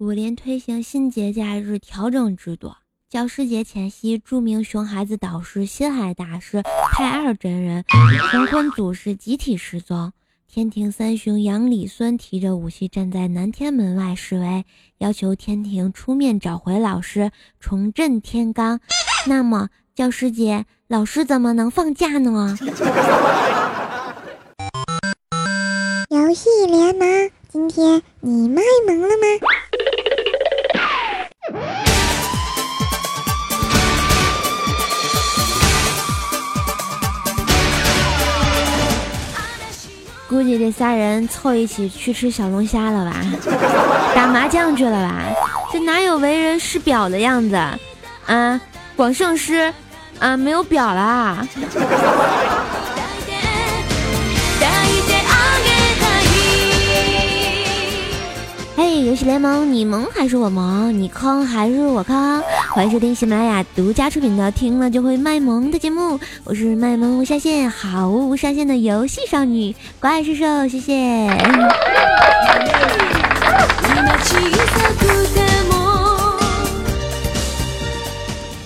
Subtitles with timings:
[0.00, 2.72] 武林推行新节假日调整制度，
[3.10, 6.62] 教师节前夕，著名熊孩子导师心海大师
[6.94, 7.84] 太二真人、
[8.30, 10.10] 乾坤祖师集体失踪。
[10.48, 14.64] 天庭三雄杨李孙提着武器站在南天门外示威，
[14.96, 17.30] 要求天庭出面找回老师，
[17.60, 18.78] 重振天罡。
[19.26, 22.56] 那么，教师节老师怎么能放假呢？
[26.08, 29.29] 游戏联盟，今天你卖萌了吗？
[40.80, 43.14] 估计这仨人凑一起去吃小龙虾了吧，
[44.16, 45.12] 打麻将去了吧？
[45.70, 47.54] 这哪有为人师表的样子？
[48.26, 48.58] 啊，
[48.96, 49.70] 广胜师，
[50.18, 51.46] 啊，没有表啦。
[58.74, 60.98] 嘿，游戏联盟，你萌还是我萌？
[60.98, 62.42] 你坑还是我坑？
[62.72, 70.94] 欢迎收听喜马拉雅独家出品的《听了就会卖萌》的节目，我是卖萌无下限、毫无上限的游戏少女怪兽兽，谢谢。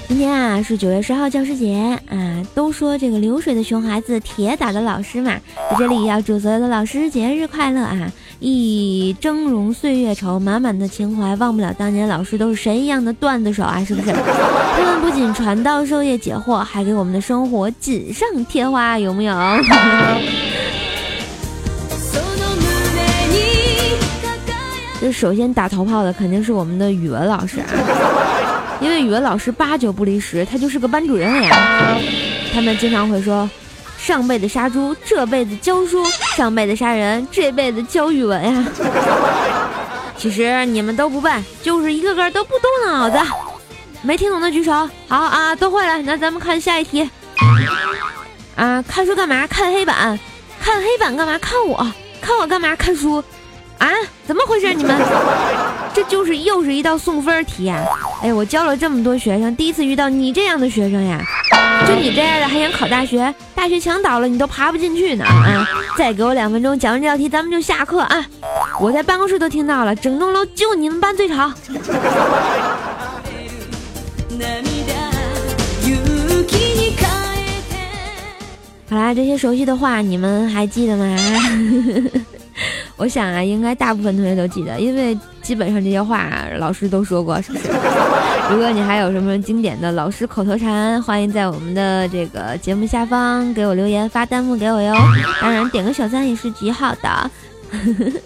[0.06, 5.32] 今天啊是九月十号教师节啊，都说这个流水的熊孩子，铁打的老师嘛，
[5.70, 8.12] 在这里要祝所有的老师节日快乐啊！
[8.40, 14.12] 忆峥嵘岁月稠，满满的情怀，忘不了当年老师都是神一样的段子手啊，是不是？
[14.12, 19.34] 他们不仅传道授业解惑，还给我们的生活锦上添花，有没有？
[25.00, 27.66] 这首先打头炮的肯定是我们的语文老师啊，
[28.80, 31.98] 因为语文老师八九不离十，他就是个班主任呀。
[32.52, 33.48] 他们经常会说。
[34.04, 36.04] 上辈子杀猪，这辈子教书；
[36.36, 38.62] 上辈子杀人，这辈子教语文呀。
[40.18, 43.18] 其实你们都不笨，就是一个个都不动脑子。
[44.02, 44.70] 没听懂的举手。
[45.08, 46.02] 好啊，都会了。
[46.02, 47.08] 那咱们看下一题。
[48.56, 49.46] 啊，看书干嘛？
[49.46, 50.20] 看黑板。
[50.60, 51.38] 看黑板干嘛？
[51.38, 51.74] 看我。
[52.20, 52.76] 看我干嘛？
[52.76, 53.24] 看书。
[53.78, 53.88] 啊，
[54.26, 54.72] 怎么回事？
[54.72, 54.96] 你们？
[55.94, 57.84] 这就是又是一道送分题呀！
[58.22, 61.20] 哎，我教了这么多学生，第一次遇到你这样的学生呀。
[61.86, 63.32] 就你这样的还想考大学？
[63.54, 65.68] 大学墙倒了你都爬不进去呢啊！
[65.96, 68.26] 再给我两分钟，讲完这道题咱们就下课啊！
[68.80, 71.52] 我在办公室都听到了，整栋楼就你们班最吵。
[78.90, 81.16] 好啦，这些熟悉的话你们还记得吗？
[82.96, 87.68] 我想啊，应该大部分同学都记得，因为基本上这些话老师都说过，是不是？
[88.50, 94.94] 如果你还有什么经典的老师口头禅，欢迎在我们的这个节目下方给我留言发弹幕给我哟。
[95.40, 97.30] 当然，点个小赞也是极好的。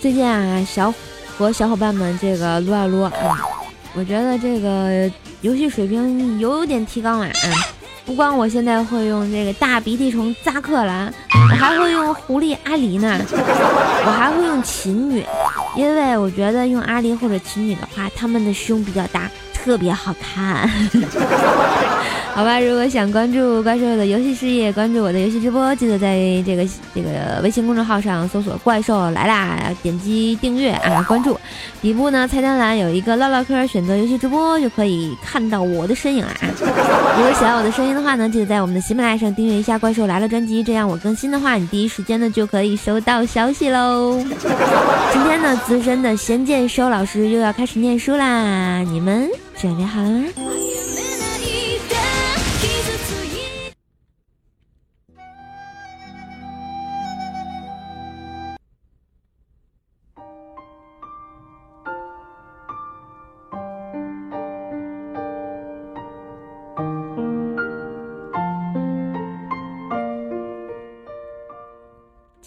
[0.00, 0.92] 最近啊，小
[1.36, 3.12] 和小伙伴们这个撸啊撸啊，
[3.94, 5.10] 我觉得这个
[5.42, 7.26] 游戏水平有点提高了。
[7.26, 7.52] 嗯，
[8.06, 13.20] 不光我现在会用这个大鼻涕虫扎克兰，我还会用狐狸阿狸呢，
[14.06, 15.22] 我还会用琴女，
[15.76, 20.66] 因为我觉得用阿狸或者琴女的话，他们的胸比较大，特别好看。
[22.32, 31.38] 好吧，如果想关注怪兽的游戏事业，关注我的游戏直播，记得在这个这个微信公众号上搜索“怪兽来啦”，点击订阅啊，关注。
[31.82, 36.32] 底部呢菜单栏有一个唠唠嗑，选择游戏直播就可以看到我的身影啦。
[37.16, 44.18] 如果喜欢我的声音的话呢，记得在我们的喜马拉雅上订阅一下《怪兽来了》专辑，这样我更新的话，你第一时间呢就可以收到消息喽。
[45.12, 50.24] 今天呢，资深的仙剑收老师又要开始念书啦，你们准备好了吗？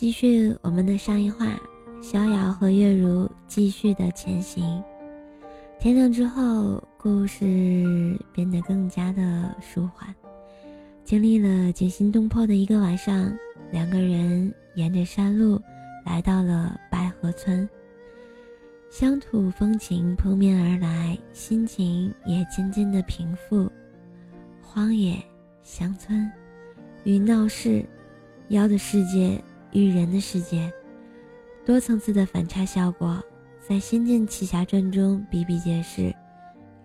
[0.04, 1.58] 继续我们的上一话，
[2.02, 4.84] 逍遥和月如继续的前行。
[5.80, 10.14] 天亮之后，故事变得更加的舒缓。
[11.06, 13.34] 经历了惊心动魄的一个晚上，
[13.72, 15.58] 两个人沿着山路
[16.06, 17.66] 来到了白河村。
[18.92, 23.72] 乡土风情扑面而来，心情也渐渐的平复。
[24.62, 25.18] 荒野、
[25.64, 26.30] 乡村
[27.06, 27.86] 与闹市，
[28.50, 29.42] 妖的世界。
[29.74, 30.72] 与人的世界，
[31.66, 33.22] 多层次的反差效果，
[33.68, 36.14] 在《仙剑奇侠传》中比比皆是。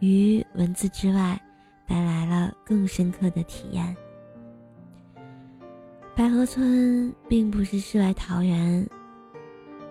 [0.00, 1.38] 于文字之外，
[1.86, 3.96] 带来了更深刻的体验。
[6.16, 8.88] 白河村并不是世外桃源，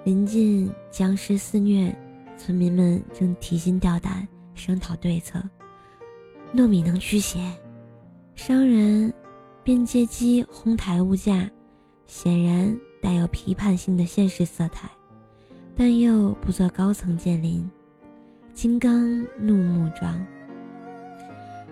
[0.03, 1.95] 临近僵尸肆虐，
[2.35, 5.41] 村民们正提心吊胆商讨对策。
[6.55, 7.39] 糯米能驱邪，
[8.33, 9.13] 商人
[9.63, 11.49] 便借机哄抬物价，
[12.05, 14.89] 显然带有批判性的现实色彩，
[15.77, 17.65] 但又不做高层建林。
[18.53, 20.21] 金刚怒目状。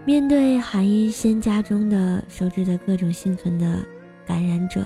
[0.05, 3.85] 面对韩一仙家中的收治的各种幸存的
[4.25, 4.85] 感染者，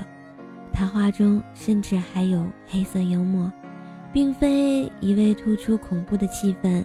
[0.73, 3.51] 谈话中甚至还有黑色幽默，
[4.11, 6.83] 并非一味突出恐怖的气氛。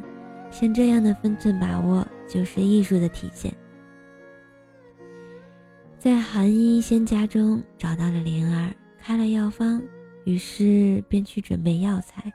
[0.51, 3.51] 像这样的分寸把握，就是艺术的体现。
[5.99, 8.71] 在韩一仙家中找到了灵儿，
[9.07, 9.83] 开了药方，
[10.25, 12.33] 于是便去准备药材，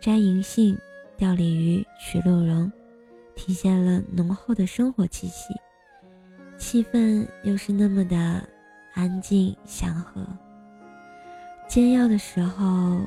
[0.00, 0.74] 摘银杏。
[1.18, 2.72] 钓鲤鱼、取鹿茸，
[3.34, 5.52] 体现了浓厚的生活气息，
[6.56, 8.42] 气氛又是那么的
[8.94, 10.26] 安静祥和。
[11.68, 12.98] 煎药的时候，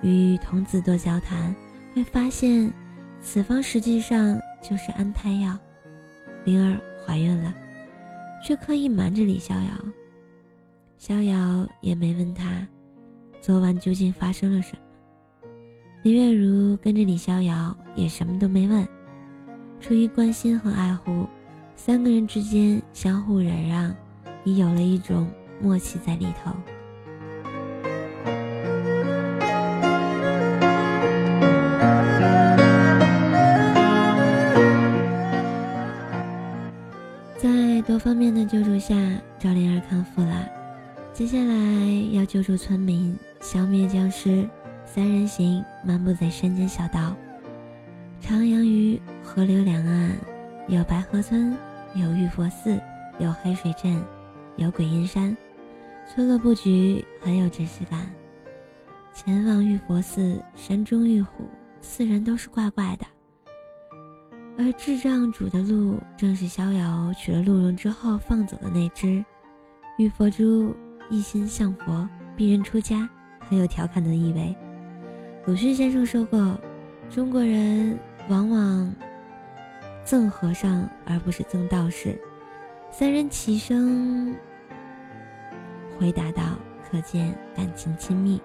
[0.00, 1.54] 与童子多交谈，
[1.94, 2.72] 会发现
[3.20, 5.58] 此方实际上就是安胎药。
[6.46, 7.54] 灵儿怀孕了，
[8.42, 9.70] 却刻意瞒着李逍遥。
[11.00, 12.68] 逍遥也没问他，
[13.40, 15.48] 昨晚究竟发生了什么。
[16.02, 18.86] 林月如跟着李逍遥，也什么都没问。
[19.80, 21.26] 出于关心和爱护，
[21.74, 23.96] 三个人之间相互忍让，
[24.44, 25.26] 已有了一种
[25.58, 26.52] 默契在里头。
[42.50, 44.44] 住村民，消灭僵尸。
[44.84, 47.14] 三人行漫步在山间小道，
[48.20, 50.18] 徜徉于河流两岸，
[50.66, 51.56] 有白河村，
[51.94, 52.76] 有玉佛寺，
[53.20, 54.02] 有黑水镇，
[54.56, 55.36] 有鬼阴山，
[56.08, 58.10] 村落布局很有真实感。
[59.14, 61.48] 前往玉佛寺，山中遇虎，
[61.80, 63.06] 四人都是怪怪的。
[64.58, 69.24] 而智障主的鹿，正是逍遥取了鹿茸之后放走的那只。
[69.98, 70.74] 玉佛珠
[71.10, 72.08] 一心向佛，
[72.40, 73.06] 逼人出家，
[73.38, 74.56] 很有调侃的意味。
[75.44, 76.58] 鲁迅先生说过
[77.12, 77.98] ：“中国人
[78.30, 78.90] 往往
[80.06, 82.18] 憎和尚而不是憎道士。”
[82.90, 84.34] 三人齐声
[85.98, 86.42] 回答道
[86.90, 88.40] ：“可见感情亲密。”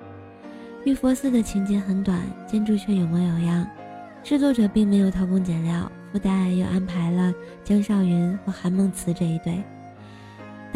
[0.83, 3.65] 玉佛寺的情节很短，建筑却有模有样。
[4.21, 7.33] 制作者并没有偷工减料，附带又安排了
[7.63, 9.63] 江少云和韩梦慈这一对。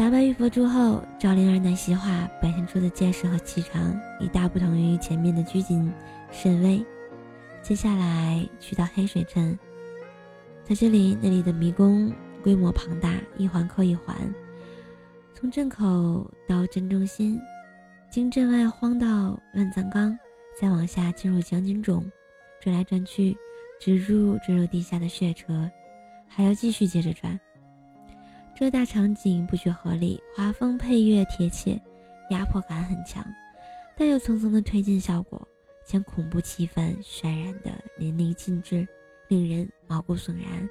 [0.00, 5.92] 打败玉佛珠后，赵灵儿奶昔化表现出的见识和气场，已大不同于前面的拘谨。
[6.30, 6.82] 甚微。
[7.60, 9.58] 接下来去到黑水镇，
[10.64, 12.10] 在这里，那里的迷宫
[12.42, 14.16] 规模庞大，一环扣一环，
[15.34, 17.38] 从镇口到镇中心，
[18.10, 20.18] 经镇外荒道万藏岗，
[20.58, 22.10] 再往下进入将军冢，
[22.58, 23.36] 转来转去，
[23.78, 25.70] 直入坠入地下的血车，
[26.26, 27.38] 还要继续接着转。
[28.60, 31.80] 这大场景布局合理，画风配乐贴切，
[32.28, 33.24] 压迫感很强，
[33.96, 35.48] 带有层层的推进效果。
[35.86, 38.86] 将恐怖气氛渲染的淋漓尽致，
[39.28, 40.68] 令人毛骨悚然。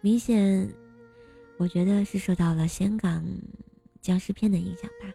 [0.00, 0.72] 明显，
[1.56, 3.26] 我觉得是受到了香港
[4.00, 5.12] 僵尸片的影响吧。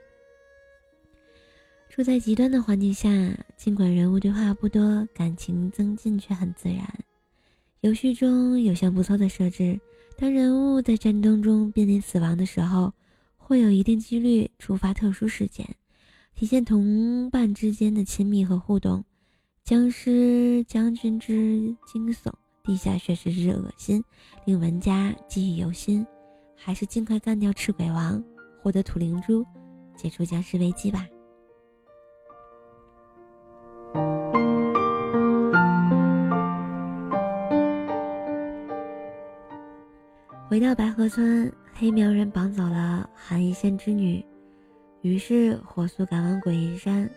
[1.89, 3.09] 处在极端的环境下，
[3.55, 6.85] 尽管人物对话不多，感情增进却很自然。
[7.79, 9.79] 游戏中有项不错的设置，
[10.23, 12.93] 当人物在战争中濒临死亡的时候，
[13.35, 15.67] 会有一定几率触发特殊事件。
[16.33, 19.03] 体现同伴之间的亲密和互动，
[19.65, 22.31] 僵尸将军之惊悚，
[22.63, 24.01] 地下血食之恶心，
[24.45, 26.07] 令玩家记忆犹新。
[26.55, 28.23] 还是尽快干掉赤鬼王，
[28.61, 29.45] 获得土灵珠，
[29.97, 31.05] 解除僵尸危机吧。
[40.53, 44.23] 回到白河村，黑苗人绑走了寒衣仙之女。
[45.01, 47.09] 于是火速赶往鬼阴山，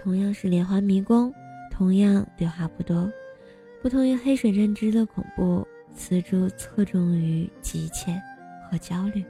[0.00, 1.34] 同样是连环迷宫，
[1.72, 3.10] 同样对话不多。
[3.82, 8.14] 不同于黑水认知的恐怖，此处侧重于急切
[8.70, 9.24] 和焦虑。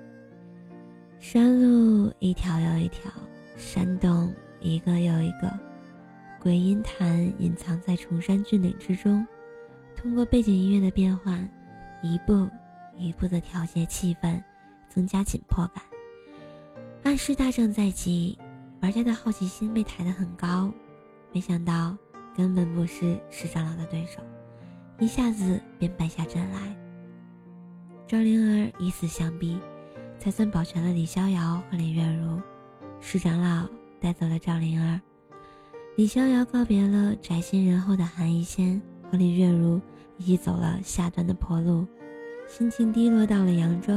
[1.19, 3.11] 山路一条又一条，
[3.57, 4.31] 山洞
[4.61, 5.51] 一个又一个，
[6.39, 9.27] 鬼音潭隐藏在崇山峻岭之中，
[9.97, 11.49] 通过背景音乐的变换，
[12.03, 12.47] 一步
[12.97, 14.43] 一步的调节气氛，
[14.89, 15.83] 增加紧迫感。
[17.03, 18.39] 暗示大战在即，
[18.81, 20.73] 玩家的好奇心被抬得很高，
[21.33, 21.97] 没想到
[22.37, 24.21] 根本不是石长老的对手，
[24.99, 26.77] 一下子便败下阵来。
[28.07, 29.59] 赵灵儿以死相逼，
[30.19, 32.41] 才算保全了李逍遥和林月如。
[33.01, 33.69] 石长老
[34.01, 35.01] 带走了赵灵儿，
[35.97, 39.81] 李逍遥告别了宅心仁厚的韩一仙，和林月如
[40.17, 41.87] 一起走了下段的坡路，
[42.47, 43.93] 心情低落到了扬州，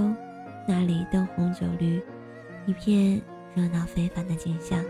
[0.67, 2.01] 那里灯红酒绿，
[2.65, 3.21] 一片
[3.53, 4.83] 热闹非凡的景象。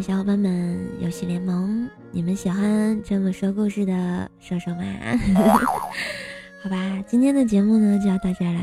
[0.00, 4.82] 小伙伴们，游戏联盟，你们喜欢这么说故事的兽兽吗？
[6.60, 8.60] 好吧，今天的节目呢就要到这儿了。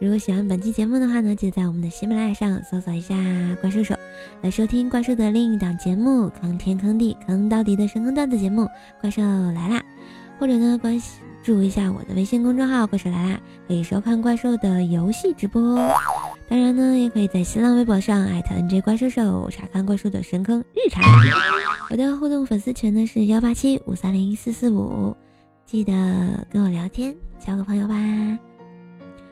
[0.00, 3.14] 如果喜欢本期节目的话呢，记得在我们的喜马拉雅上搜索一下
[3.60, 3.94] “怪兽手”，
[4.42, 8.62] 来收听怪兽的另一档节目——坑天坑地坑到底的神坑段子节目
[9.00, 9.76] 《怪兽来啦》，
[10.38, 11.00] 或者呢关
[11.42, 15.76] 注一下我的微信公众号“怪兽来啦”，可以收看怪兽的游戏直播。
[16.48, 21.02] 当然呢，也可以在新浪微博上艾特 NJ 怪兽手查看怪兽的神坑日常。
[21.90, 25.14] 我的互动粉丝群呢是幺八七五三零四四五，
[25.74, 25.92] 记得
[26.52, 27.12] 跟我聊天，
[27.44, 27.96] 交个朋友吧。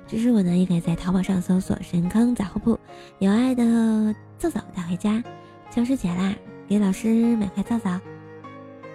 [0.08, 2.76] 支持我呢，也可以在淘宝上搜索“神坑杂货铺”，
[3.20, 5.22] 有爱的皂皂带回家。
[5.70, 6.34] 教师节啦，
[6.68, 7.96] 给老师买块皂皂，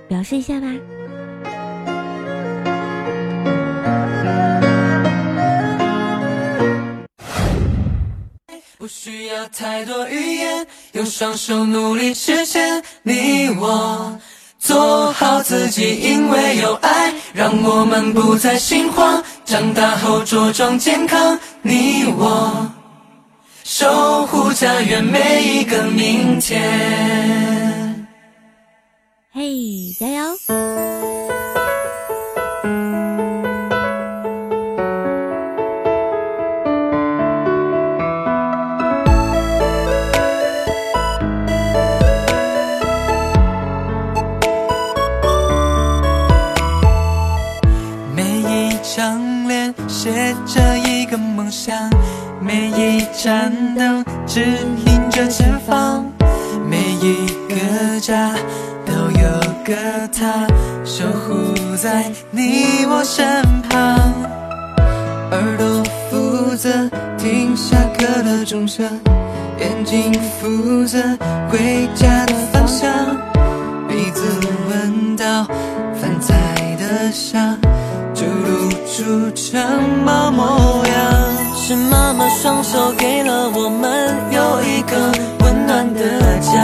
[0.09, 0.67] 表示一下吧。
[8.77, 12.83] 不需要太多语言，用双手努力实现。
[13.03, 14.19] 你我
[14.67, 19.23] 做好自己，因为有爱，让我们不再心慌。
[19.45, 22.69] 长大后茁壮健康，你我
[23.63, 28.05] 守护家园每一个明天。
[29.31, 30.37] 嘿，加油！
[52.39, 54.41] 每一盏灯指
[54.85, 56.05] 引着前方，
[56.69, 58.33] 每一个家
[58.85, 59.29] 都有
[59.65, 60.47] 个他
[60.85, 64.13] 守护在你我身旁。
[65.31, 66.69] 耳朵负责
[67.17, 68.85] 听下课的钟声，
[69.59, 70.97] 眼睛负责
[71.49, 72.89] 回家的方向，
[73.89, 74.23] 鼻子
[74.69, 75.43] 闻到
[75.99, 76.33] 饭菜
[76.79, 77.57] 的香。
[78.13, 81.26] 就露出城堡模样，
[81.67, 85.11] 是妈妈双手给了我们有一个
[85.43, 85.99] 温暖的
[86.39, 86.63] 家。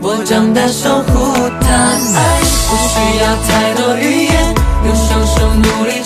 [0.00, 1.12] 我长大守护
[1.60, 4.54] 她，爱不需要太多语言，
[4.86, 5.99] 用双手努力